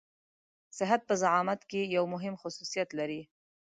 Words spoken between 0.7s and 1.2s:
صحت په